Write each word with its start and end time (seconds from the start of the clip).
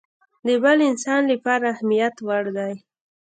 د 0.47 0.49
بل 0.63 0.77
انسان 0.89 1.21
لپاره 1.31 1.65
د 1.67 1.71
اهميت 1.73 2.15
وړ 2.27 2.45
دی. 2.57 2.73